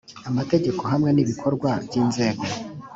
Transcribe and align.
amategeko 0.29 0.81
hamwe 0.91 1.09
n 1.11 1.17
ibikorwa 1.23 1.69
by 1.85 1.93
inzego 2.01 2.43